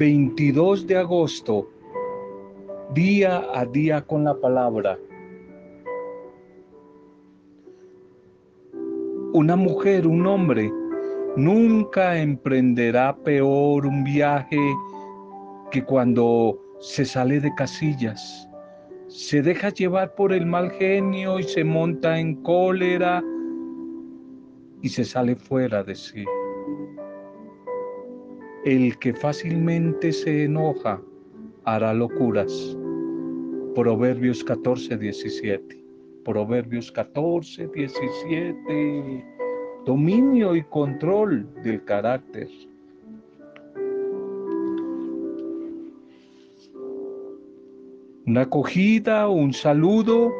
[0.00, 1.68] 22 de agosto,
[2.94, 4.98] día a día con la palabra.
[9.34, 10.72] Una mujer, un hombre,
[11.36, 14.58] nunca emprenderá peor un viaje
[15.70, 18.48] que cuando se sale de casillas,
[19.06, 23.22] se deja llevar por el mal genio y se monta en cólera
[24.80, 26.24] y se sale fuera de sí.
[28.64, 31.00] El que fácilmente se enoja
[31.64, 32.76] hará locuras.
[33.74, 35.82] Proverbios 14, 17.
[36.26, 39.24] Proverbios 14, 17.
[39.86, 42.48] Dominio y control del carácter.
[48.26, 50.30] Una acogida, un saludo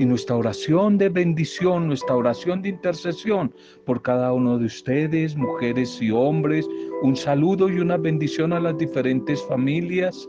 [0.00, 3.52] y nuestra oración de bendición, nuestra oración de intercesión
[3.84, 6.66] por cada uno de ustedes, mujeres y hombres,
[7.02, 10.26] un saludo y una bendición a las diferentes familias,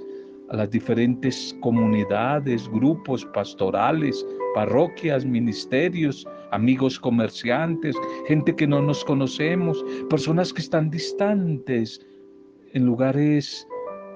[0.50, 7.96] a las diferentes comunidades, grupos pastorales, parroquias, ministerios, amigos comerciantes,
[8.28, 12.06] gente que no nos conocemos, personas que están distantes
[12.74, 13.66] en lugares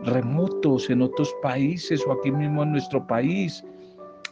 [0.04, 3.64] remotos, en otros países o aquí mismo en nuestro país.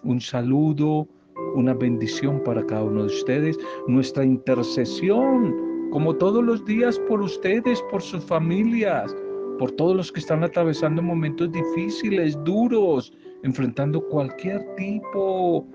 [0.03, 1.08] Un saludo,
[1.56, 5.56] una bendición para cada uno de ustedes, nuestra intercesión,
[5.92, 9.16] como todos los días por ustedes, por sus familias,
[9.59, 15.67] por todos los que están atravesando momentos difíciles, duros, enfrentando cualquier tipo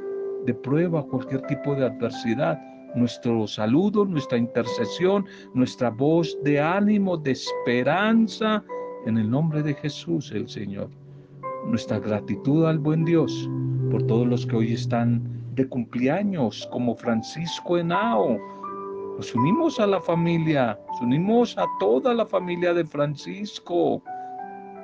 [0.45, 2.59] de prueba, cualquier tipo de adversidad.
[2.95, 8.65] Nuestro saludo, nuestra intercesión, nuestra voz de ánimo, de esperanza,
[9.07, 10.89] en el nombre de Jesús el Señor.
[11.67, 13.49] Nuestra gratitud al buen Dios
[13.91, 18.39] por todos los que hoy están de cumpleaños, como Francisco Henao,
[19.17, 24.01] nos unimos a la familia, nos unimos a toda la familia de Francisco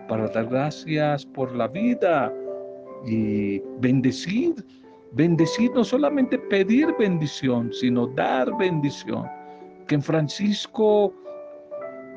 [0.08, 2.33] para dar gracias por la vida
[3.06, 4.54] y bendecir,
[5.12, 9.27] bendecir, no solamente pedir bendición, sino dar bendición.
[9.87, 11.15] Que en Francisco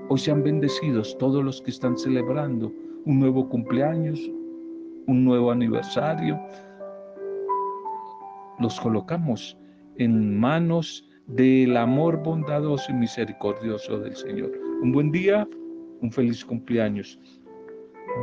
[0.10, 2.74] hoy sean bendecidos todos los que están celebrando
[3.06, 4.20] un nuevo cumpleaños,
[5.06, 6.40] un nuevo aniversario.
[8.60, 9.58] Los colocamos
[9.98, 14.52] en manos del amor bondadoso y misericordioso del Señor.
[14.82, 15.48] Un buen día,
[16.02, 17.20] un feliz cumpleaños.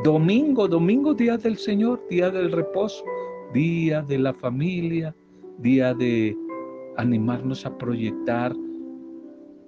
[0.02, 3.04] Domingo, domingo, día del Señor, día del reposo,
[3.52, 5.14] día de la familia,
[5.58, 6.36] día de
[6.96, 8.54] animarnos a proyectar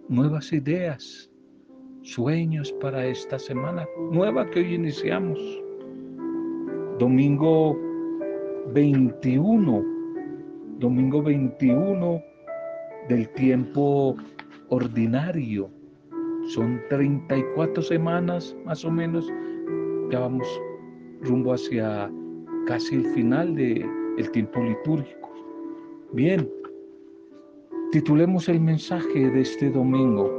[0.09, 1.31] nuevas ideas,
[2.03, 5.39] sueños para esta semana nueva que hoy iniciamos.
[6.99, 7.79] Domingo
[8.73, 9.96] 21,
[10.79, 12.23] domingo 21
[13.09, 14.17] del tiempo
[14.69, 15.71] ordinario.
[16.49, 19.27] Son 34 semanas más o menos.
[20.11, 20.47] Ya vamos
[21.23, 22.11] rumbo hacia
[22.67, 23.89] casi el final del
[24.19, 25.31] el tiempo litúrgico.
[26.13, 26.49] Bien,
[27.93, 30.31] titulemos el mensaje de este domingo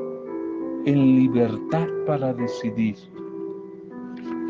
[0.86, 2.96] en libertad para decidir,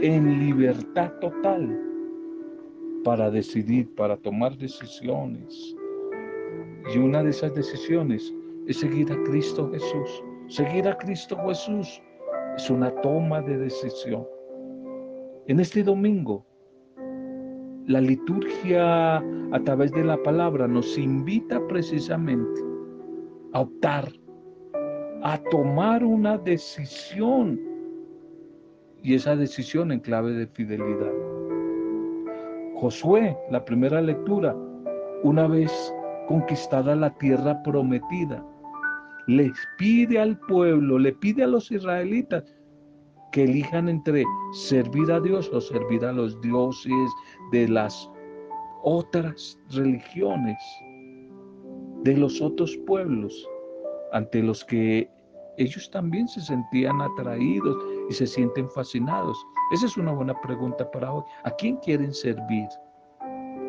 [0.01, 1.87] en libertad total
[3.07, 5.76] para decidir, para tomar decisiones,
[6.93, 8.33] y una de esas decisiones
[8.67, 10.23] es seguir a Cristo Jesús.
[10.47, 12.01] Seguir a Cristo Jesús
[12.55, 14.25] es una toma de decisión.
[15.47, 16.45] En este domingo,
[17.87, 22.61] la liturgia a través de la palabra nos invita precisamente
[23.53, 24.09] a optar,
[25.23, 27.59] a tomar una decisión
[29.03, 31.13] y esa decisión en clave de fidelidad.
[32.75, 34.55] Josué, la primera lectura,
[35.23, 35.93] una vez
[36.27, 38.43] conquistada la tierra prometida.
[39.27, 42.43] Les pide al pueblo, le pide a los israelitas
[43.31, 44.23] que elijan entre
[44.53, 47.11] servir a Dios o servir a los dioses
[47.51, 48.09] de las
[48.83, 50.57] otras religiones,
[52.03, 53.47] de los otros pueblos,
[54.13, 55.09] ante los que
[55.57, 57.75] ellos también se sentían atraídos
[58.09, 59.37] y se sienten fascinados.
[59.73, 61.23] Esa es una buena pregunta para hoy.
[61.43, 62.67] ¿A quién quieren servir?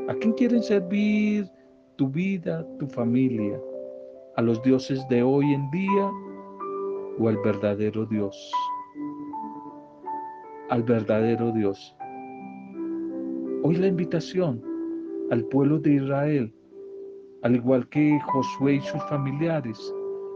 [0.09, 1.51] ¿A quién quieren servir
[1.99, 3.61] tu vida, tu familia,
[4.37, 6.11] a los dioses de hoy en día
[7.19, 8.53] o al verdadero Dios.
[10.71, 11.97] Al verdadero Dios.
[13.65, 14.63] Hoy la invitación
[15.33, 16.55] al pueblo de Israel,
[17.43, 19.93] al igual que Josué y sus familiares,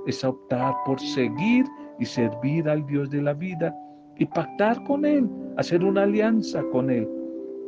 [0.09, 1.65] es optar por seguir
[2.01, 3.73] y servir al Dios de la vida
[4.19, 7.09] y pactar con Él, hacer una alianza con Él,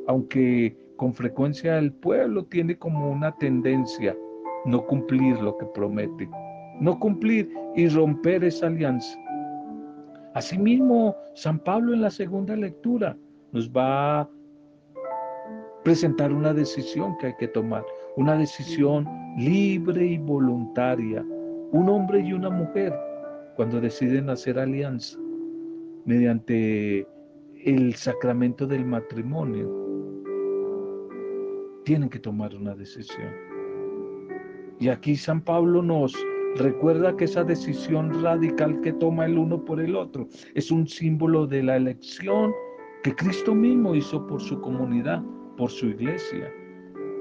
[0.09, 4.17] aunque con frecuencia el pueblo tiene como una tendencia
[4.65, 6.29] no cumplir lo que promete,
[6.81, 9.19] no cumplir y romper esa alianza.
[10.35, 13.17] Asimismo, San Pablo en la segunda lectura
[13.53, 14.31] nos va a
[15.85, 17.85] presentar una decisión que hay que tomar,
[18.17, 19.07] una decisión
[19.37, 21.25] libre y voluntaria.
[21.73, 22.95] Un hombre y una mujer,
[23.57, 25.19] cuando deciden hacer alianza
[26.05, 27.07] mediante
[27.65, 29.84] el sacramento del matrimonio,
[31.85, 33.33] tienen que tomar una decisión.
[34.81, 36.15] Y aquí San Pablo nos
[36.57, 41.47] recuerda que esa decisión radical que toma el uno por el otro es un símbolo
[41.47, 42.53] de la elección
[43.03, 45.23] que Cristo mismo hizo por su comunidad,
[45.57, 46.53] por su iglesia.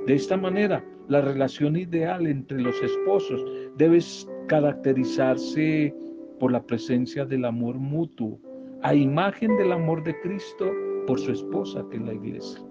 [0.07, 3.44] De esta manera, la relación ideal entre los esposos
[3.77, 4.00] debe
[4.48, 5.94] caracterizarse
[6.39, 8.39] por la presencia del amor mutuo,
[8.81, 10.71] a imagen del amor de Cristo
[11.07, 12.62] por su esposa, que es la iglesia.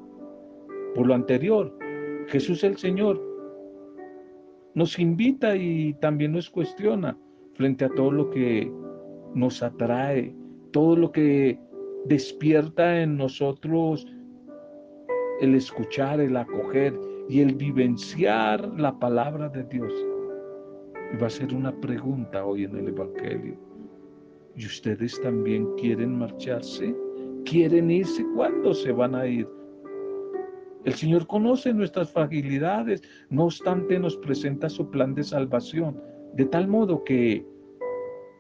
[0.95, 1.75] Por lo anterior,
[2.29, 3.21] Jesús el Señor
[4.75, 7.17] nos invita y también nos cuestiona
[7.55, 8.73] frente a todo lo que
[9.35, 10.35] nos atrae,
[10.73, 11.59] todo lo que
[12.07, 14.07] despierta en nosotros
[15.41, 16.99] el escuchar, el acoger
[17.29, 19.93] y el vivenciar la palabra de Dios.
[21.13, 23.57] Y va a ser una pregunta hoy en el Evangelio.
[24.57, 26.95] ¿Y ustedes también quieren marcharse?
[27.45, 28.25] ¿Quieren irse?
[28.35, 29.49] ¿Cuándo se van a ir?
[30.85, 36.01] El Señor conoce nuestras fragilidades, no obstante nos presenta su plan de salvación,
[36.35, 37.47] de tal modo que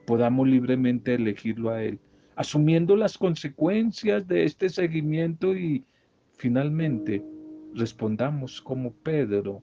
[0.06, 2.00] podamos libremente elegirlo a Él,
[2.34, 5.84] asumiendo las consecuencias de este seguimiento y
[6.36, 7.24] finalmente
[7.74, 9.62] respondamos como Pedro,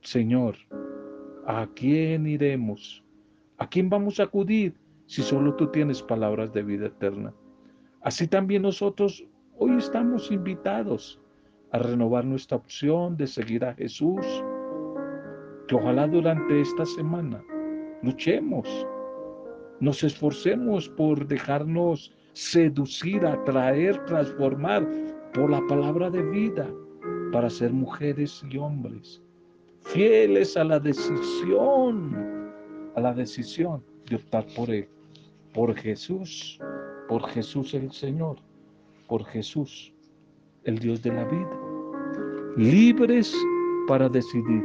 [0.00, 0.56] Señor,
[1.46, 3.04] ¿a quién iremos?
[3.58, 4.74] ¿A quién vamos a acudir
[5.06, 7.32] si solo tú tienes palabras de vida eterna?
[8.02, 9.24] Así también nosotros
[9.58, 11.20] hoy estamos invitados
[11.72, 14.24] a renovar nuestra opción de seguir a Jesús.
[15.68, 17.42] Que ojalá durante esta semana
[18.02, 18.86] luchemos,
[19.80, 24.86] nos esforcemos por dejarnos seducir, atraer, transformar
[25.34, 26.68] por la palabra de vida
[27.32, 29.22] para ser mujeres y hombres
[29.86, 32.52] fieles a la decisión,
[32.94, 34.88] a la decisión de optar por Él,
[35.54, 36.58] por Jesús,
[37.08, 38.36] por Jesús el Señor,
[39.06, 39.92] por Jesús
[40.66, 41.50] el Dios de la vida.
[42.56, 43.34] Libres
[43.88, 44.64] para decidir.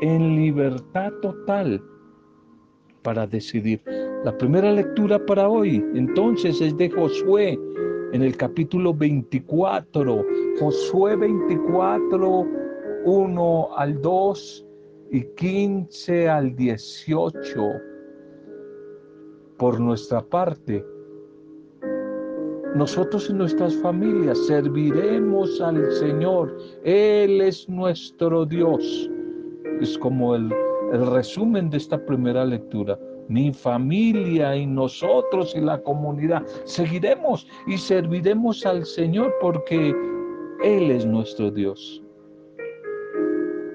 [0.00, 1.82] En libertad total
[3.02, 3.80] para decidir.
[4.24, 7.58] La primera lectura para hoy entonces es de Josué
[8.12, 10.24] en el capítulo 24.
[10.58, 12.46] Josué 24,
[13.04, 14.66] 1 al 2
[15.12, 17.72] y 15 al 18.
[19.58, 20.84] Por nuestra parte,
[22.78, 26.56] nosotros y nuestras familias serviremos al Señor.
[26.84, 29.10] Él es nuestro Dios.
[29.80, 30.48] Es como el,
[31.12, 32.96] resumen de esta primera lectura.
[33.28, 39.92] Mi familia y nosotros y la comunidad seguiremos y serviremos al Señor porque
[40.62, 42.00] Él es nuestro Dios.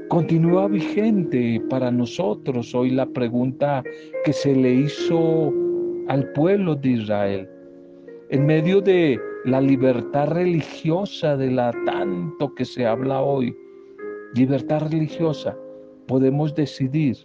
[0.07, 3.83] Continúa vigente para nosotros hoy la pregunta
[4.23, 5.53] que se le hizo
[6.07, 7.52] al pueblo de Israel
[8.33, 13.55] en medio de la libertad religiosa de la tanto que se habla hoy,
[14.33, 15.55] libertad religiosa,
[16.07, 17.15] podemos decidir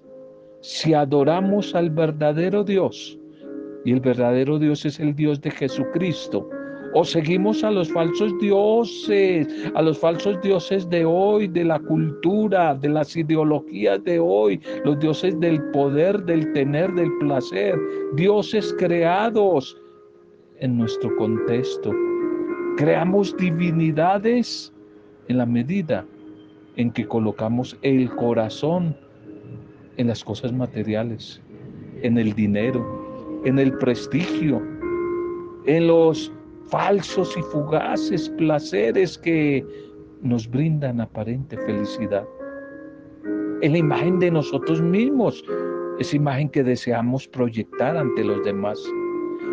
[0.61, 3.19] si adoramos al verdadero Dios,
[3.87, 6.47] y el verdadero Dios es el Dios de Jesucristo,
[6.93, 12.75] o seguimos a los falsos dioses, a los falsos dioses de hoy, de la cultura,
[12.75, 17.79] de las ideologías de hoy, los dioses del poder, del tener, del placer,
[18.15, 19.75] dioses creados
[20.61, 21.93] en nuestro contexto.
[22.77, 24.73] Creamos divinidades
[25.29, 26.05] en la medida
[26.77, 28.97] en que colocamos el corazón
[29.97, 31.43] en las cosas materiales,
[32.03, 34.63] en el dinero, en el prestigio,
[35.67, 36.33] en los
[36.69, 39.65] falsos y fugaces placeres que
[40.23, 42.27] nos brindan aparente felicidad.
[43.61, 45.45] En la imagen de nosotros mismos,
[45.99, 48.79] esa imagen que deseamos proyectar ante los demás.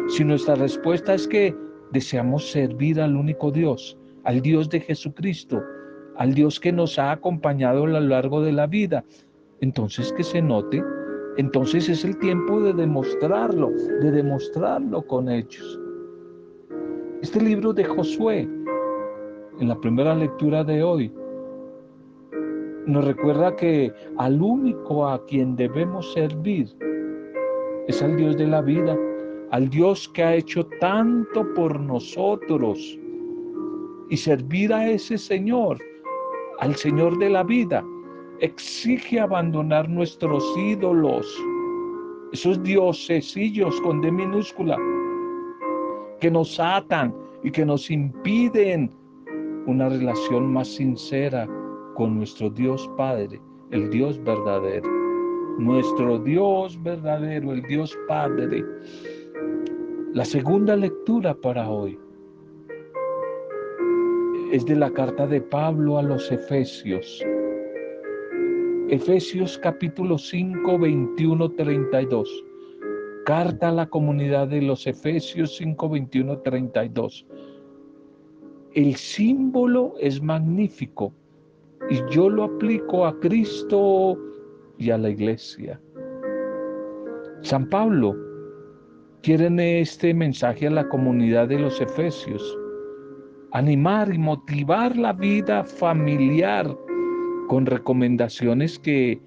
[0.08, 1.56] Si nuestra respuesta es que
[1.92, 5.64] deseamos servir al único Dios, al Dios de Jesucristo,
[6.18, 9.04] al Dios que nos ha acompañado a lo largo de la vida,
[9.62, 10.84] entonces que se note,
[11.38, 13.72] entonces es el tiempo de demostrarlo,
[14.02, 15.80] de demostrarlo con hechos.
[17.22, 18.48] Este libro de Josué,
[19.60, 21.12] en la primera lectura de hoy,
[22.86, 26.70] nos recuerda que al único a quien debemos servir
[27.88, 28.96] es al Dios de la vida,
[29.52, 33.00] al Dios que ha hecho tanto por nosotros
[34.10, 35.80] y servir a ese Señor,
[36.60, 37.84] al Señor de la vida,
[38.40, 41.28] exige abandonar nuestros ídolos,
[42.34, 44.78] esos diosesillos con D minúscula,
[46.20, 48.92] que nos atan y que nos impiden
[49.68, 51.48] una relación más sincera
[51.96, 54.90] con nuestro Dios Padre, el Dios verdadero.
[55.58, 58.64] Nuestro Dios verdadero, el Dios Padre.
[60.16, 62.00] La segunda lectura para hoy
[64.54, 67.22] es de la carta de Pablo a los Efesios.
[68.88, 72.46] Efesios capítulo 5, 21, 32.
[73.26, 77.28] Carta a la comunidad de los Efesios 5, 21, 32.
[78.72, 81.14] El símbolo es magnífico
[81.90, 84.18] y yo lo aplico a Cristo
[84.78, 85.78] y a la iglesia.
[87.42, 88.25] San Pablo
[89.26, 92.60] quiere en este mensaje a la comunidad de los Efesios
[93.54, 96.78] animar y motivar la vida familiar
[97.48, 99.20] con recomendaciones que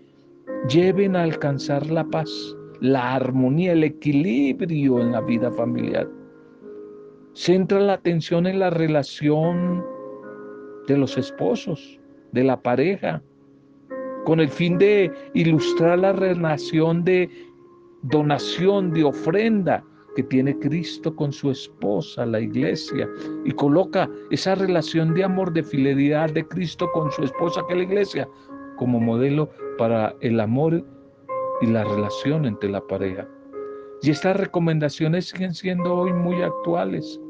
[0.68, 2.30] lleven a alcanzar la paz,
[2.80, 6.08] la armonía, el equilibrio en la vida familiar.
[7.32, 9.84] Centra la atención en la relación
[10.86, 11.98] de los esposos,
[12.30, 13.20] de la pareja,
[14.24, 17.28] con el fin de ilustrar la relación de
[18.02, 19.84] donación, de ofrenda
[20.16, 23.08] que tiene Cristo con su esposa, la iglesia,
[23.44, 27.78] y coloca esa relación de amor, de fidelidad de Cristo con su esposa, que es
[27.78, 28.28] la iglesia,
[28.76, 30.84] como modelo para el amor
[31.60, 33.28] y la relación entre la pareja.
[34.02, 37.20] Y estas recomendaciones siguen siendo hoy muy actuales.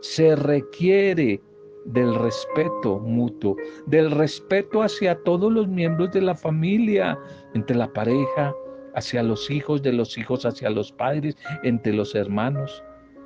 [0.00, 1.40] Se requiere
[1.86, 3.56] del respeto mutuo,
[3.86, 7.18] del respeto hacia todos los miembros de la familia,
[7.54, 8.54] entre la pareja,
[8.94, 12.82] hacia los hijos, de los hijos hacia los padres, entre los hermanos.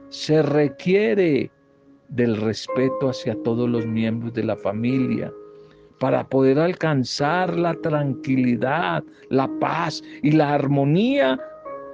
[0.08, 1.50] Se requiere
[2.08, 5.32] del respeto hacia todos los miembros de la familia
[6.00, 11.38] para poder alcanzar la tranquilidad, la paz y la armonía,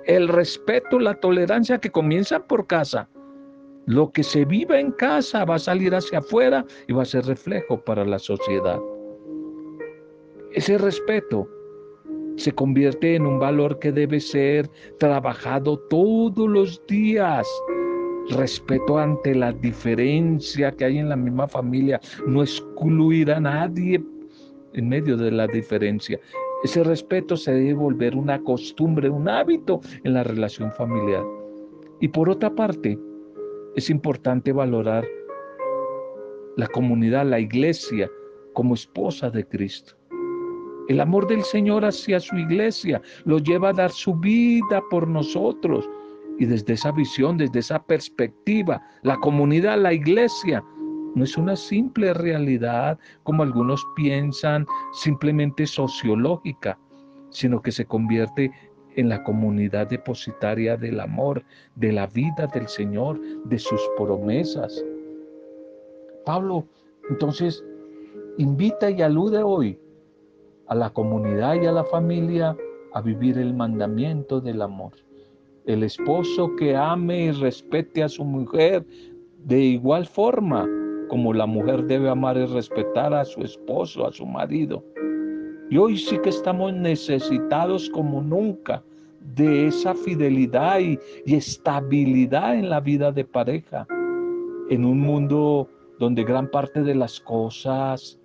[0.07, 3.09] el respeto, la tolerancia que comienza por casa.
[3.87, 7.27] Lo que se viva en casa va a salir hacia afuera y va a ser
[7.27, 8.79] reflejo para la sociedad.
[10.53, 11.49] Ese respeto
[12.37, 17.47] se convierte en un valor que debe ser trabajado todos los días.
[18.31, 24.03] Respeto ante la diferencia que hay en la misma familia, no excluir a nadie
[24.73, 26.19] en medio de la diferencia.
[26.65, 31.23] Ese respeto se debe volver una costumbre, un hábito en la relación familiar.
[32.01, 32.99] Y por otra parte,
[33.77, 35.05] es importante valorar
[36.57, 38.11] la comunidad, la iglesia,
[38.55, 39.95] como esposa de Cristo.
[40.89, 45.89] El amor del Señor hacia su iglesia lo lleva a dar su vida por nosotros.
[46.39, 50.63] Y desde esa visión, desde esa perspectiva, la comunidad, la iglesia,
[51.15, 56.79] no es una simple realidad como algunos piensan, simplemente sociológica,
[57.31, 58.51] sino que se convierte
[58.97, 61.43] en la comunidad depositaria del amor,
[61.77, 64.85] de la vida del Señor, de sus promesas.
[66.27, 66.67] Pablo,
[67.09, 67.65] entonces,
[68.37, 69.79] invita y alude hoy
[70.69, 72.57] a la comunidad y a la familia
[72.93, 74.93] a vivir el mandamiento del amor.
[75.67, 78.87] El esposo que ame y respete a su mujer
[79.45, 80.69] de igual forma
[81.09, 84.85] como la mujer debe amar y respetar a su esposo, a su marido.
[85.71, 88.83] Y hoy sí que estamos necesitados como nunca
[89.35, 93.87] de esa fidelidad y, y, estabilidad en la vida de pareja,
[94.71, 95.69] en un mundo
[95.99, 98.19] donde gran parte de las cosas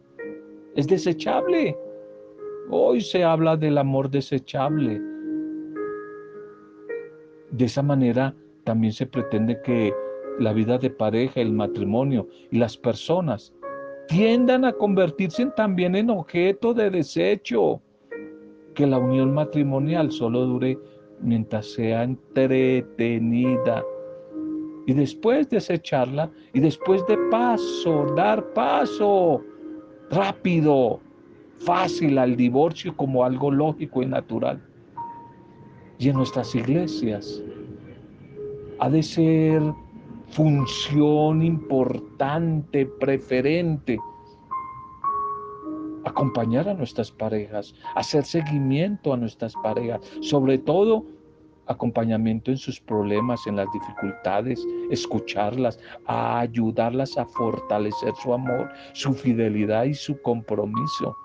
[0.76, 1.78] es desechable,
[2.72, 5.02] Hoy se habla del amor desechable.
[7.50, 9.92] De esa manera también se pretende que
[10.38, 13.52] la vida de pareja, el matrimonio y las personas
[14.08, 17.82] tiendan a convertirse también en objeto de desecho.
[18.76, 20.78] Que la unión matrimonial solo dure
[21.22, 23.84] mientras sea entretenida.
[24.86, 29.44] Y después desecharla y después de paso, dar paso
[30.12, 31.00] rápido
[31.60, 34.62] fácil al divorcio como algo lógico y natural.
[35.98, 37.42] Y en nuestras iglesias
[38.80, 39.62] ha de ser
[40.30, 44.00] función importante, preferente,
[46.06, 51.06] acompañar a nuestras parejas, hacer seguimiento a nuestras parejas, sobre todo
[51.68, 59.14] acompañamiento en sus problemas, en las dificultades, escucharlas, a ayudarlas a fortalecer su amor, su
[59.14, 61.16] fidelidad y su compromiso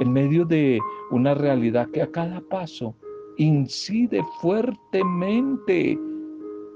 [0.00, 0.80] en medio de
[1.10, 2.94] una realidad que a cada paso
[3.36, 5.98] incide fuertemente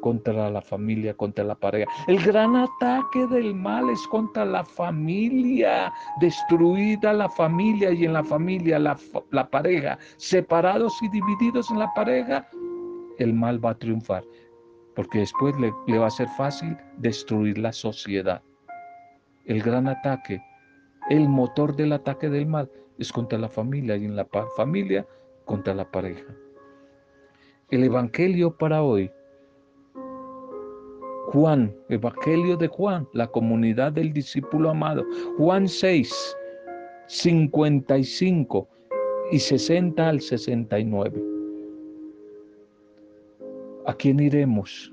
[0.04, 1.90] contra la familia, contra la pareja.
[2.06, 5.90] El gran ataque del mal es contra la familia,
[6.20, 12.46] destruida la familia y en la familia la, pareja, separados y divididos en la pareja,
[13.18, 14.22] el mal va a triunfar,
[14.94, 18.42] porque después le, va a ser fácil destruir la sociedad.
[19.46, 20.42] El gran ataque,
[21.08, 25.06] el motor del ataque del mal es contra la familia y en la familia
[25.44, 26.34] contra la pareja.
[27.70, 29.10] El Evangelio para hoy
[31.34, 35.04] Juan, Evangelio de Juan, la comunidad del discípulo amado.
[35.36, 36.36] Juan 6,
[37.08, 38.68] 55
[39.32, 41.22] y 60 al 69.
[43.86, 44.92] ¿A quién iremos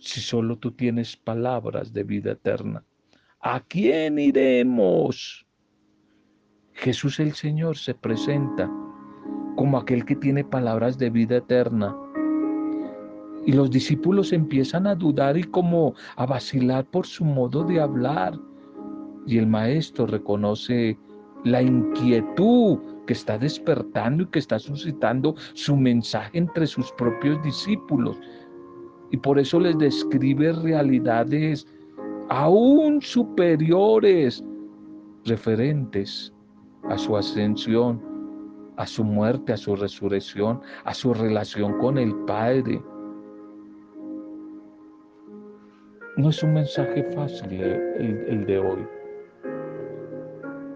[0.00, 2.84] si solo tú tienes palabras de vida eterna?
[3.40, 5.46] ¿A quién iremos?
[6.82, 8.68] Jesús el Señor se presenta
[9.54, 11.96] como aquel que tiene palabras de vida eterna
[13.46, 18.36] y los discípulos empiezan a dudar y como a vacilar por su modo de hablar.
[19.28, 20.98] Y el maestro reconoce
[21.44, 28.18] la inquietud que está despertando y que está suscitando su mensaje entre sus propios discípulos.
[29.12, 31.64] Y por eso les describe realidades
[32.28, 34.44] aún superiores
[35.24, 36.32] referentes
[36.88, 38.00] a su ascensión,
[38.76, 42.82] a su muerte, a su resurrección, a su relación con el Padre.
[46.16, 48.86] No es un mensaje fácil el, de hoy.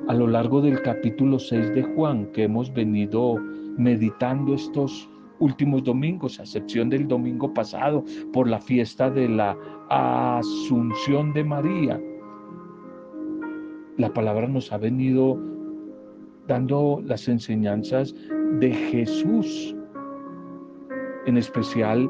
[0.09, 3.37] A lo largo del capítulo 6 de Juan que hemos venido
[3.77, 9.57] meditando estos últimos domingos, a excepción del domingo pasado, por la fiesta de la
[9.91, 12.01] Asunción de María,
[13.99, 15.39] la palabra nos ha venido
[16.47, 18.15] dando las enseñanzas
[18.61, 19.75] de Jesús,
[21.27, 22.09] en especial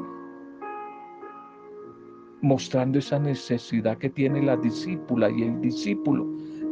[2.43, 6.27] mostrando esa necesidad que tiene la discípula y el discípulo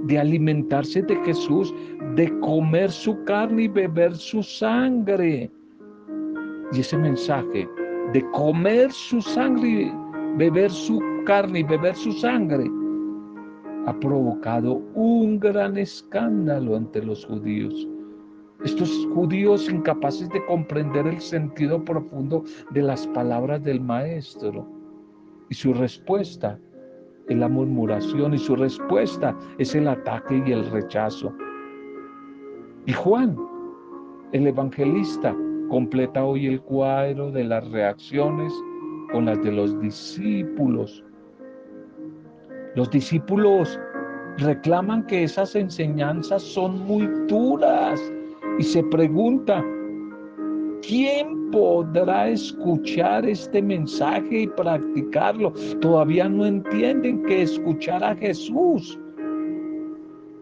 [0.05, 1.75] de alimentarse de Jesús,
[2.15, 5.51] de comer su carne y beber su sangre.
[6.73, 7.69] Y ese mensaje
[8.13, 9.91] de comer su sangre,
[10.37, 12.71] beber su carne y beber su sangre,
[13.87, 17.89] ha provocado un gran escándalo entre los judíos.
[18.65, 24.67] Estos judíos incapaces de comprender el sentido profundo de las palabras del Maestro
[25.51, 26.59] y su respuesta
[27.29, 31.33] es la murmuración y su respuesta es el ataque y el rechazo.
[32.87, 33.37] Y Juan,
[34.33, 35.37] el evangelista,
[35.69, 38.53] completa hoy el cuadro de las reacciones
[39.13, 41.04] con las de los discípulos.
[42.75, 43.79] Los discípulos
[44.39, 48.01] reclaman que esas enseñanzas son muy duras
[48.59, 49.65] y se pregunta,
[50.83, 55.53] ¿quién podrá escuchar este mensaje y practicarlo.
[55.81, 58.99] Todavía no entienden que escuchar a Jesús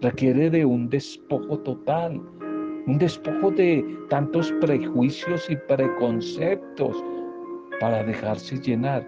[0.00, 2.18] requiere de un despojo total,
[2.86, 6.96] un despojo de tantos prejuicios y preconceptos
[7.78, 9.06] para dejarse llenar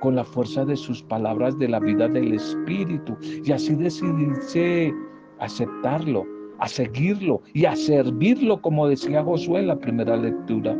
[0.00, 4.94] con la fuerza de sus palabras de la vida del Espíritu y así decidirse
[5.38, 6.26] aceptarlo,
[6.58, 10.76] a seguirlo y a servirlo, como decía Josué en la primera lectura.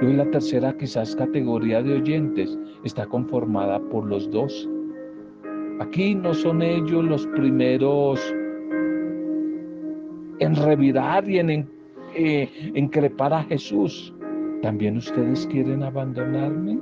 [0.00, 4.68] Hoy la tercera quizás categoría de oyentes está conformada por los dos.
[5.80, 8.20] Aquí no son ellos los primeros
[10.40, 11.68] en revirar y en
[12.14, 12.48] eh,
[13.18, 14.12] a Jesús.
[14.62, 16.78] ¿También ustedes quieren abandonarme?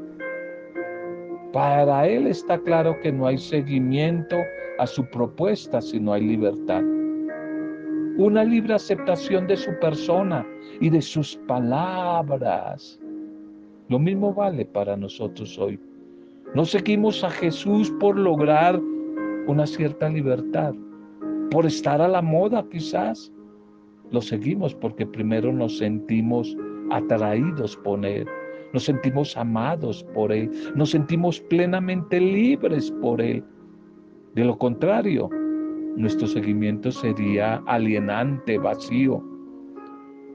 [1.51, 4.37] Para él está claro que no hay seguimiento
[4.79, 6.83] a su propuesta si no hay libertad.
[8.19, 10.47] Una libre aceptación de su persona
[10.81, 13.01] y de sus palabras.
[13.89, 15.81] Lo mismo vale para nosotros hoy.
[16.55, 18.79] No seguimos a Jesús por lograr
[19.47, 20.75] una cierta libertad,
[21.51, 23.33] por estar a la moda quizás.
[24.11, 26.55] Lo seguimos porque primero nos sentimos
[26.91, 28.27] atraídos por Él,
[28.73, 33.43] nos sentimos amados por Él, nos sentimos plenamente libres por Él.
[34.35, 35.29] De lo contrario,
[35.97, 39.23] nuestro seguimiento sería alienante, vacío.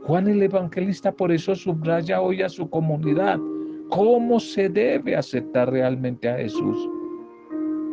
[0.03, 3.39] Juan el Evangelista por eso subraya hoy a su comunidad
[3.89, 6.89] cómo se debe aceptar realmente a Jesús,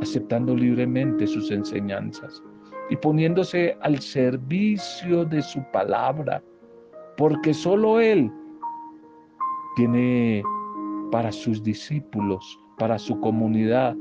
[0.01, 2.43] aceptando libremente sus enseñanzas
[2.91, 6.43] y poniéndose al servicio de su palabra,
[7.17, 8.31] porque solo Él
[9.77, 10.43] tiene
[11.11, 13.97] para sus discípulos, para su comunidad,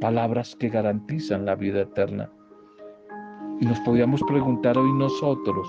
[0.00, 2.30] palabras que garantizan la vida eterna.
[3.60, 5.66] Y nos podríamos preguntar hoy nosotros,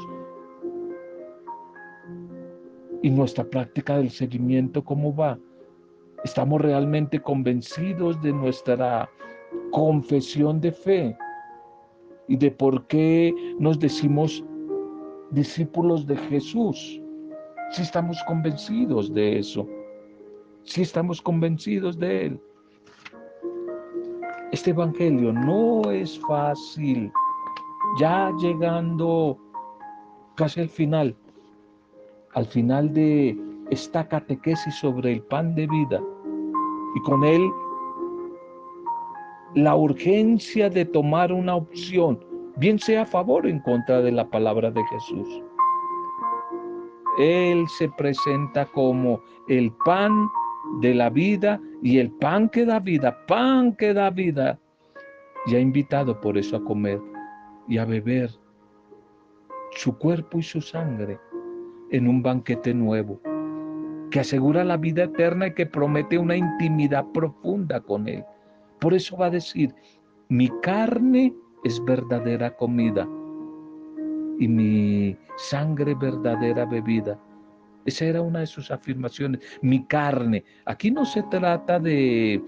[3.01, 5.37] y nuestra práctica del seguimiento, ¿cómo va?
[6.23, 9.09] Estamos realmente convencidos de nuestra
[9.71, 11.17] confesión de fe
[12.27, 14.43] y de por qué nos decimos
[15.31, 17.01] discípulos de Jesús.
[17.71, 19.67] Si estamos convencidos de eso,
[20.63, 22.41] si estamos convencidos de Él.
[24.51, 27.11] Este Evangelio no es fácil.
[27.99, 29.37] Ya llegando
[30.35, 31.15] casi al final,
[32.33, 33.37] al final de
[33.71, 36.01] esta catequesis sobre el pan de vida
[36.95, 37.41] y con él
[39.55, 42.19] la urgencia de tomar una opción,
[42.57, 45.41] bien sea a favor o en contra de la palabra de Jesús.
[47.17, 50.29] Él se presenta como el pan
[50.81, 54.59] de la vida y el pan que da vida, pan que da vida.
[55.47, 57.01] Y ha invitado por eso a comer
[57.67, 58.29] y a beber
[59.71, 61.19] su cuerpo y su sangre
[61.91, 63.19] en un banquete nuevo
[64.11, 68.23] que asegura la vida eterna y que promete una intimidad profunda con Él.
[68.79, 69.73] Por eso va a decir,
[70.29, 73.07] mi carne es verdadera comida
[74.39, 77.19] y mi sangre verdadera bebida.
[77.85, 79.41] Esa era una de sus afirmaciones.
[79.61, 80.43] Mi carne.
[80.65, 82.41] Aquí no se trata de,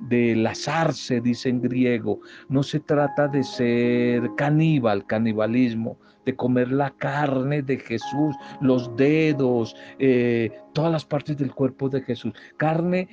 [0.00, 2.20] de lazarse, dice en griego.
[2.48, 9.76] No se trata de ser caníbal, canibalismo, de comer la carne de Jesús, los dedos,
[9.98, 12.32] eh, todas las partes del cuerpo de Jesús.
[12.56, 13.08] Carne,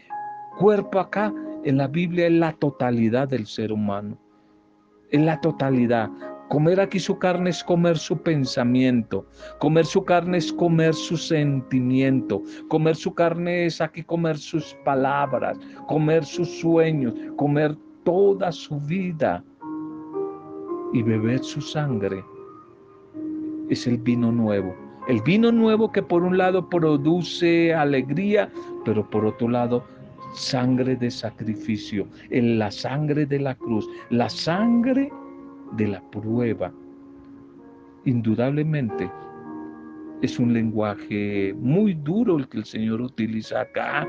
[0.58, 4.18] cuerpo acá, en la Biblia es la totalidad del ser humano.
[5.12, 6.10] En la totalidad.
[6.50, 9.26] Comer aquí su carne es comer su pensamiento.
[9.60, 12.42] Comer su carne es comer su sentimiento.
[12.70, 15.58] Comer su carne es aquí comer sus palabras,
[15.88, 19.44] comer sus sueños, comer toda su vida
[20.94, 22.24] y beber su sangre
[23.70, 24.76] es el vino nuevo.
[25.08, 28.52] El vino nuevo que por un lado produce alegría,
[28.86, 29.84] pero por otro lado
[30.34, 35.12] sangre de sacrificio, en la sangre de la cruz, la sangre
[35.74, 36.72] de la prueba.
[38.06, 39.12] Indudablemente
[40.22, 44.08] es un lenguaje muy duro el que el Señor utiliza acá,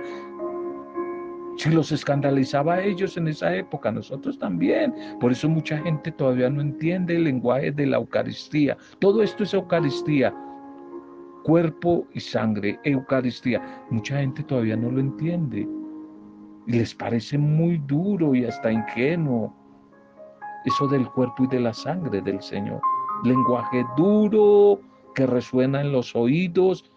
[1.58, 4.94] si los escandalizaba a ellos en esa época, nosotros también.
[5.18, 8.76] Por eso mucha gente todavía no entiende el lenguaje de la Eucaristía.
[9.00, 10.32] Todo esto es Eucaristía.
[11.42, 13.60] Cuerpo y sangre, Eucaristía.
[13.90, 15.68] Mucha gente todavía no lo entiende.
[16.68, 19.52] Y les parece muy duro y hasta ingenuo
[20.64, 22.80] eso del cuerpo y de la sangre del Señor.
[23.24, 24.80] Lenguaje duro
[25.14, 26.90] que resuena en los oídos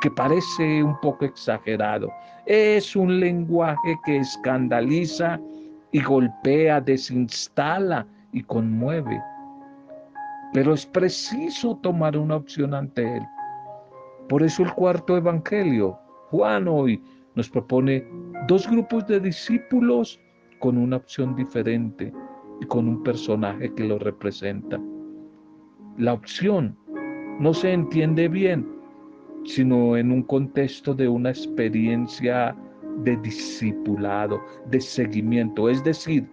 [0.00, 2.12] que parece un poco exagerado.
[2.44, 5.40] Es un lenguaje que escandaliza
[5.92, 9.22] y golpea, desinstala y conmueve.
[10.52, 13.22] Pero es preciso tomar una opción ante él.
[14.28, 15.98] Por eso el cuarto evangelio,
[16.30, 17.02] Juan hoy
[17.34, 18.04] nos propone
[18.48, 20.20] dos grupos de discípulos
[20.58, 22.12] con una opción diferente
[22.68, 24.80] con un personaje que lo representa.
[25.98, 26.76] La opción
[27.40, 28.66] no se entiende bien,
[29.44, 32.56] sino en un contexto de una experiencia
[33.02, 34.40] de discipulado,
[34.70, 36.28] de seguimiento, es decir,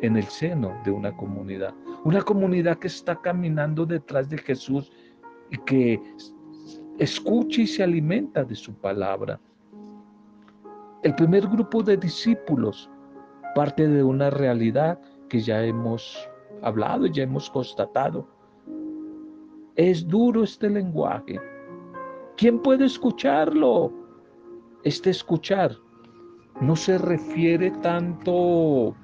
[0.00, 1.74] en el seno de una comunidad.
[2.04, 4.92] Una comunidad que está caminando detrás de Jesús
[5.50, 6.00] y que
[6.98, 9.38] escucha y se alimenta de su palabra.
[11.02, 12.90] El primer grupo de discípulos
[13.54, 16.28] parte de una realidad que ya hemos
[16.62, 18.26] hablado, ya hemos constatado.
[19.76, 21.38] Es duro este lenguaje,
[22.36, 23.90] ¿Quién puede escucharlo?
[24.84, 25.74] Este escuchar
[26.60, 28.94] no se refiere tanto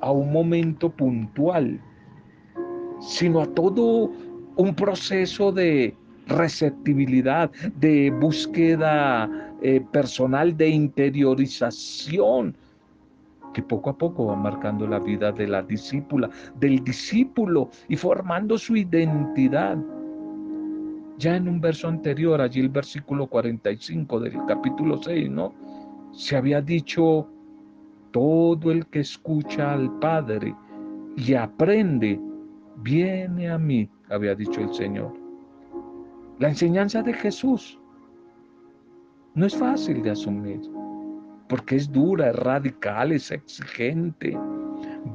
[0.00, 1.78] a un momento puntual,
[3.00, 4.10] sino a todo
[4.56, 5.94] un proceso de
[6.26, 9.28] receptibilidad, de búsqueda
[9.60, 12.56] eh, personal, de interiorización,
[13.54, 16.28] que poco a poco va marcando la vida de la discípula,
[16.60, 19.78] del discípulo y formando su identidad.
[21.16, 25.54] Ya en un verso anterior, allí el versículo 45 del capítulo 6, ¿no?
[26.12, 27.26] Se había dicho,
[28.10, 30.54] todo el que escucha al Padre
[31.16, 32.20] y aprende,
[32.76, 35.12] viene a mí, había dicho el Señor.
[36.38, 37.78] La enseñanza de Jesús
[39.34, 40.60] no es fácil de asumir,
[41.48, 44.36] porque es dura, es radical, es exigente,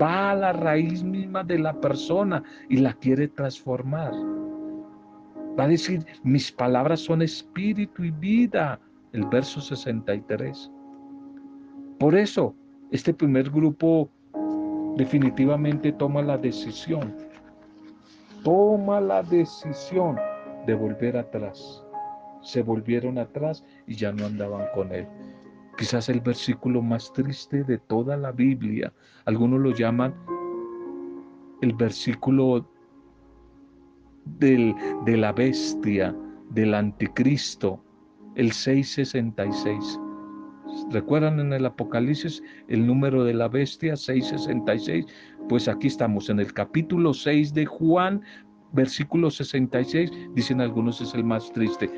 [0.01, 4.13] va a la raíz misma de la persona y la quiere transformar.
[5.59, 8.79] Va a decir, mis palabras son espíritu y vida,
[9.11, 10.71] el verso 63.
[11.99, 12.55] Por eso,
[12.91, 14.09] este primer grupo
[14.95, 17.15] definitivamente toma la decisión,
[18.43, 20.17] toma la decisión
[20.65, 21.83] de volver atrás.
[22.41, 25.07] Se volvieron atrás y ya no andaban con él.
[25.79, 28.91] Quizás el versículo más triste de toda la Biblia.
[29.23, 30.13] Algunos lo llaman
[31.61, 32.69] el versículo
[34.25, 36.13] del, de la bestia,
[36.49, 37.81] del anticristo,
[38.35, 39.97] el 666.
[40.91, 45.05] ¿Recuerdan en el Apocalipsis el número de la bestia 666?
[45.47, 48.21] Pues aquí estamos en el capítulo 6 de Juan,
[48.73, 51.89] versículo 66, dicen algunos es el más triste.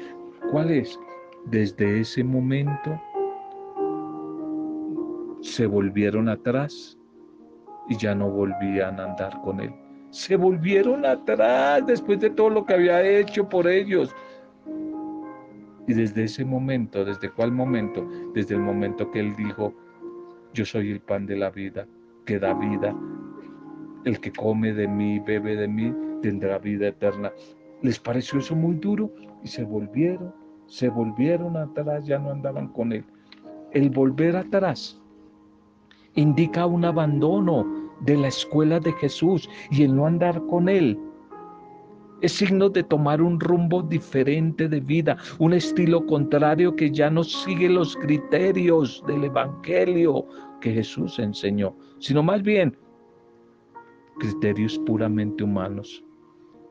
[0.51, 0.99] ¿Cuál es?
[1.47, 3.01] Desde ese momento
[5.41, 6.97] se volvieron atrás
[7.89, 9.73] y ya no volvían a andar con él.
[10.11, 14.13] Se volvieron atrás después de todo lo que había hecho por ellos.
[15.87, 18.07] Y desde ese momento, ¿desde cuál momento?
[18.33, 19.73] Desde el momento que Él dijo,
[20.53, 21.87] yo soy el pan de la vida,
[22.25, 22.95] que da vida.
[24.05, 27.31] El que come de mí, bebe de mí, tendrá vida eterna.
[27.81, 29.11] Les pareció eso muy duro
[29.43, 30.33] y se volvieron,
[30.67, 33.03] se volvieron atrás, ya no andaban con Él.
[33.71, 35.00] El volver atrás
[36.15, 37.65] indica un abandono
[38.01, 40.97] de la escuela de Jesús y el no andar con Él
[42.21, 47.23] es signo de tomar un rumbo diferente de vida, un estilo contrario que ya no
[47.23, 50.25] sigue los criterios del Evangelio
[50.61, 52.77] que Jesús enseñó, sino más bien
[54.19, 56.03] criterios puramente humanos.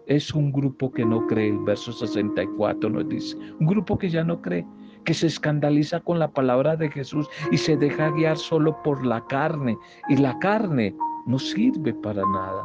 [0.06, 4.22] Es un grupo que no cree, el verso 64 nos dice, un grupo que ya
[4.22, 4.64] no cree,
[5.04, 9.24] que se escandaliza con la palabra de Jesús y se deja guiar solo por la
[9.26, 9.76] carne,
[10.08, 10.94] y la carne
[11.26, 12.64] no sirve para nada.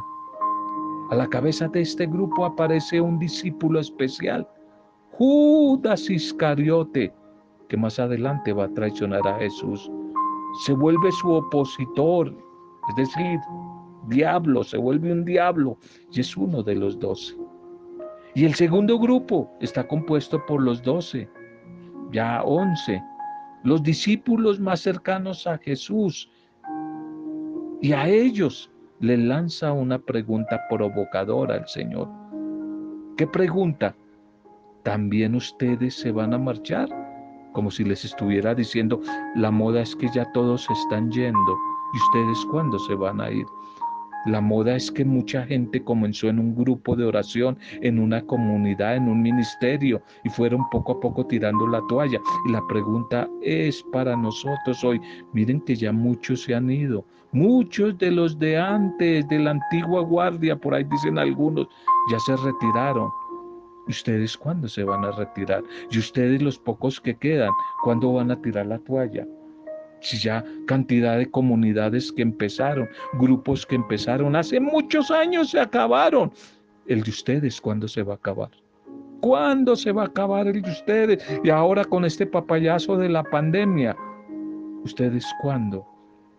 [1.10, 4.48] A la cabeza de este grupo aparece un discípulo especial,
[5.12, 7.14] Judas Iscariote,
[7.68, 9.90] que más adelante va a traicionar a Jesús.
[10.64, 12.34] Se vuelve su opositor,
[12.90, 13.38] es decir,
[14.08, 15.78] diablo, se vuelve un diablo
[16.12, 17.36] y es uno de los doce.
[18.34, 21.28] Y el segundo grupo está compuesto por los doce,
[22.16, 23.04] ya once,
[23.62, 26.30] los discípulos más cercanos a Jesús.
[27.82, 32.08] Y a ellos le lanza una pregunta provocadora al Señor.
[33.18, 33.94] ¿Qué pregunta?
[34.82, 36.88] ¿También ustedes se van a marchar?
[37.52, 39.02] Como si les estuviera diciendo,
[39.34, 41.52] la moda es que ya todos están yendo.
[41.92, 43.44] ¿Y ustedes cuándo se van a ir?
[44.26, 48.96] La moda es que mucha gente comenzó en un grupo de oración, en una comunidad,
[48.96, 52.18] en un ministerio y fueron poco a poco tirando la toalla.
[52.46, 55.00] Y la pregunta es para nosotros hoy,
[55.32, 60.02] miren que ya muchos se han ido, muchos de los de antes, de la antigua
[60.02, 61.68] guardia, por ahí dicen algunos,
[62.10, 63.08] ya se retiraron.
[63.88, 65.62] ¿Ustedes cuándo se van a retirar?
[65.90, 67.50] Y ustedes los pocos que quedan,
[67.84, 69.24] ¿cuándo van a tirar la toalla?
[70.06, 76.30] Si ya cantidad de comunidades que empezaron, grupos que empezaron hace muchos años se acabaron.
[76.86, 78.50] El de ustedes, ¿cuándo se va a acabar?
[79.20, 81.26] ¿Cuándo se va a acabar el de ustedes?
[81.42, 83.96] Y ahora con este papayazo de la pandemia,
[84.84, 85.84] ¿ustedes cuándo?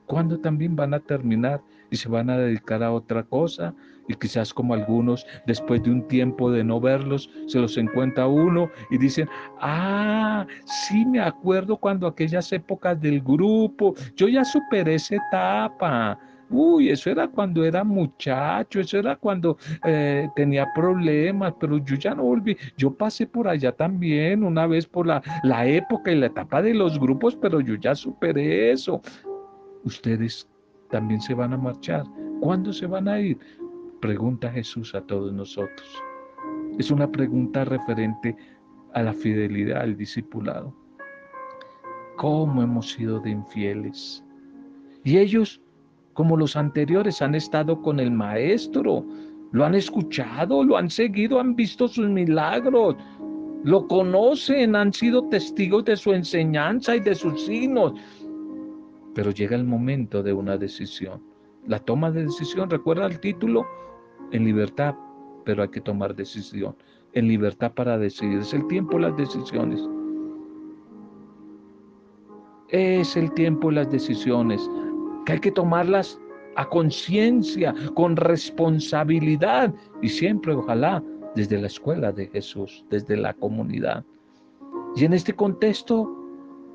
[0.06, 3.73] ¿Cuándo también van a terminar y se van a dedicar a otra cosa?
[4.08, 8.69] Y quizás como algunos, después de un tiempo de no verlos, se los encuentra uno
[8.89, 9.28] y dicen,
[9.60, 16.17] ah, sí me acuerdo cuando aquellas épocas del grupo, yo ya superé esa etapa.
[16.50, 22.15] Uy, eso era cuando era muchacho, eso era cuando eh, tenía problemas, pero yo ya
[22.15, 22.56] no volví.
[22.78, 26.73] Yo pasé por allá también una vez por la, la época y la etapa de
[26.73, 29.02] los grupos, pero yo ya superé eso
[29.84, 30.47] ustedes
[30.89, 32.06] también se van a marchar.
[32.39, 33.38] ¿Cuándo se van a ir?
[34.02, 36.04] Pregunta Jesús a todos nosotros.
[36.78, 38.36] Es una pregunta referente
[38.93, 40.73] a la fidelidad al discipulado.
[42.17, 44.23] ¿Cómo hemos sido de infieles?
[45.04, 45.62] Y ellos,
[46.13, 49.06] como los anteriores, han estado con el Maestro,
[49.52, 52.95] lo han escuchado, lo han seguido, han visto sus milagros,
[53.63, 57.93] lo conocen, han sido testigos de su enseñanza y de sus signos,
[59.17, 61.23] pero llega el momento de una decisión.
[61.65, 63.65] La toma de decisión, recuerda el título,
[64.32, 64.93] en libertad,
[65.43, 66.75] pero hay que tomar decisión.
[67.13, 68.38] En libertad para decidir.
[68.38, 69.82] Es el tiempo las decisiones.
[72.69, 74.62] Es el tiempo las decisiones,
[75.25, 76.21] que hay que tomarlas
[76.56, 81.03] a conciencia, con responsabilidad y siempre, ojalá,
[81.36, 84.06] desde la escuela de Jesús, desde la comunidad.
[84.95, 86.08] Y en este contexto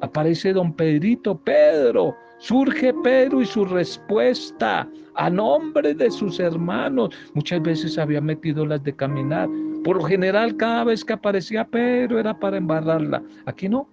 [0.01, 7.11] aparece don Pedrito, Pedro, Surge Pedro y su respuesta a nombre de sus hermanos.
[7.35, 9.49] Muchas veces había metido las de caminar.
[9.85, 13.23] Por lo general, cada vez que aparecía Pedro era para embarrarla.
[13.47, 13.87] Aquí no.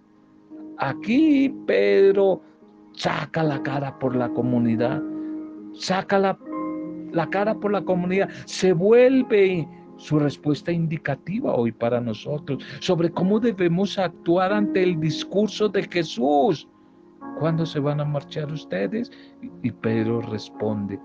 [0.80, 2.42] Aquí Pedro
[2.94, 5.00] saca la cara por la comunidad.
[5.76, 6.36] Saca la,
[7.12, 8.30] la cara por la comunidad.
[8.46, 15.70] Se vuelve su respuesta indicativa hoy para nosotros sobre cómo debemos actuar ante el discurso
[15.70, 16.68] de Jesús
[17.40, 19.12] ¿cuándo se van a marchar ustedes?
[19.64, 21.00] Y Pedro responde,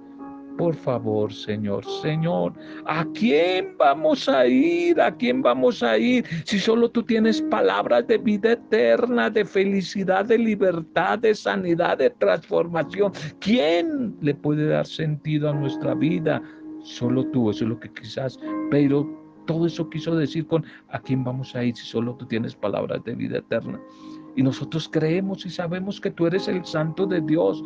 [0.57, 2.53] por favor, Señor, Señor,
[2.87, 5.01] ¿a quién vamos a ir?
[5.01, 6.25] ¿A quién vamos a ir?
[6.45, 12.11] Si solo tú tienes palabras de vida eterna, de felicidad, de libertad, de sanidad, de
[12.11, 13.13] transformación.
[13.41, 16.41] ¿Quién le puede dar sentido a nuestra vida?
[16.83, 18.39] Solo tú, eso es lo que quizás
[18.71, 22.55] pero todo eso quiso decir con ¿a quién vamos a ir si solo tú tienes
[22.55, 23.81] palabras de vida eterna?
[24.37, 27.63] Y nosotros creemos y sabemos que tú eres el santo de Dios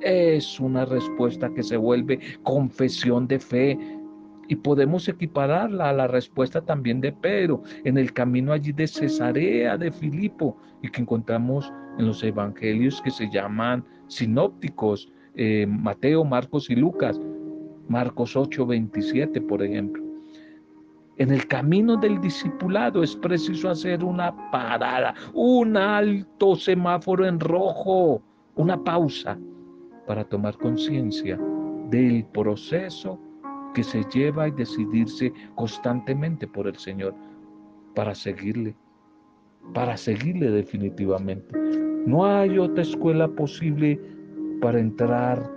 [0.00, 3.78] es una respuesta que se vuelve confesión de fe.
[4.48, 9.76] Y podemos equipararla a la respuesta también de Pedro en el camino allí de Cesarea
[9.76, 16.70] de Filipo y que encontramos en los evangelios que se llaman sinópticos, eh, Mateo, Marcos
[16.70, 17.20] y Lucas,
[17.88, 20.05] Marcos 8, 27, por ejemplo.
[21.18, 28.22] En el camino del discipulado es preciso hacer una parada, un alto semáforo en rojo,
[28.54, 29.38] una pausa
[30.06, 31.38] para tomar conciencia
[31.90, 33.18] del proceso
[33.72, 37.14] que se lleva y decidirse constantemente por el Señor
[37.94, 38.76] para seguirle,
[39.72, 41.58] para seguirle definitivamente.
[42.06, 43.98] No hay otra escuela posible
[44.60, 45.50] para entrar,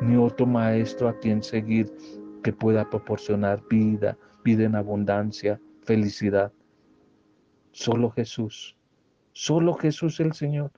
[0.00, 1.86] ni otro maestro a quien seguir
[2.42, 6.52] que pueda proporcionar vida, vida en abundancia, felicidad.
[7.72, 8.76] Solo Jesús,
[9.32, 10.70] solo Jesús el Señor.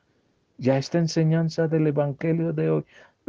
[0.59, 2.85] Ya esta enseñanza del Evangelio de hoy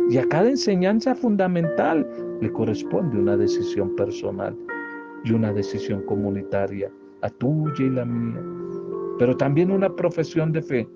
[0.10, 2.08] y a cada enseñanza fundamental
[2.40, 4.56] le corresponde una decisión personal
[5.26, 6.90] y una decisión comunitaria,
[7.22, 8.42] a tuya y la mía,
[9.20, 10.88] pero también una profesión de fe.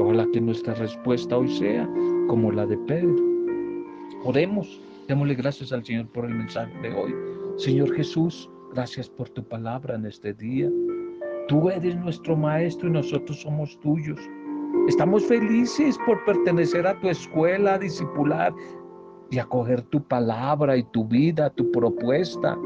[0.00, 1.88] Ojalá que nuestra respuesta hoy sea
[2.28, 3.14] como la de Pedro.
[4.24, 7.33] Oremos, démosle gracias al Señor por el mensaje de hoy.
[7.56, 10.68] Señor Jesús, gracias por tu palabra en este día.
[11.46, 14.18] Tú eres nuestro Maestro y nosotros somos tuyos.
[14.88, 18.52] Estamos felices por pertenecer a tu escuela, a discipular
[19.30, 22.58] y acoger tu palabra y tu vida, tu propuesta.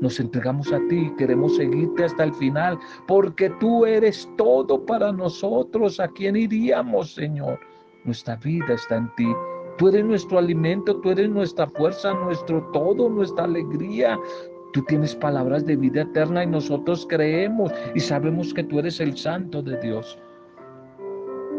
[0.00, 6.00] Nos entregamos a ti, queremos seguirte hasta el final, porque tú eres todo para nosotros.
[6.00, 7.60] ¿A quién iríamos, Señor?
[8.04, 9.32] Nuestra vida está en ti.
[9.78, 14.18] Tú eres nuestro alimento, tú eres nuestra fuerza, nuestro todo, nuestra alegría.
[14.72, 19.16] Tú tienes palabras de vida eterna y nosotros creemos y sabemos que tú eres el
[19.16, 20.18] santo de Dios.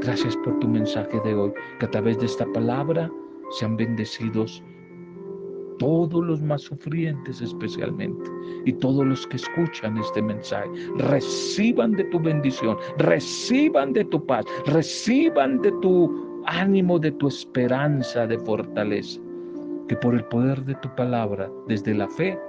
[0.02, 3.10] Gracias por tu mensaje de hoy, que a través de esta palabra
[3.52, 4.64] sean bendecidos
[5.80, 8.30] todos los más sufrientes especialmente
[8.66, 10.70] y todos los que escuchan este mensaje.
[10.98, 18.28] Reciban de tu bendición, reciban de tu paz, reciban de tu ánimo, de tu esperanza,
[18.28, 19.20] de fortaleza.
[19.88, 22.40] Que por el poder de tu palabra, desde la fe,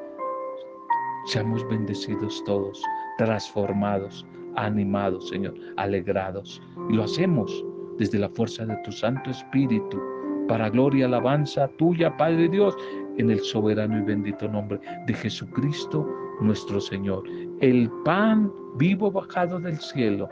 [1.26, 2.82] seamos bendecidos todos,
[3.18, 4.26] transformados,
[4.56, 6.62] animados, Señor, alegrados.
[6.88, 7.64] Y lo hacemos
[7.98, 10.00] desde la fuerza de tu Santo Espíritu,
[10.48, 12.76] para gloria y alabanza tuya, Padre Dios,
[13.16, 16.06] en el soberano y bendito nombre de Jesucristo
[16.40, 17.24] nuestro Señor.
[17.60, 20.28] El pan vivo bajado del cielo,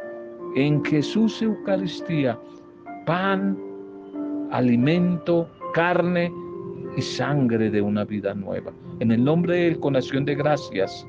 [0.55, 2.39] en Jesús Eucaristía,
[3.05, 3.59] pan,
[4.51, 6.33] alimento, carne
[6.97, 8.73] y sangre de una vida nueva.
[9.01, 11.07] En el nombre de Él, con acción de gracias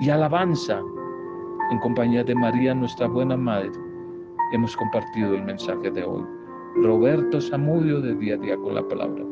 [0.00, 0.80] y alabanza,
[1.70, 3.72] en compañía de María, nuestra buena madre,
[4.52, 6.24] hemos compartido el mensaje de hoy.
[6.82, 9.24] Roberto Samudio de Día a Día con la Palabra.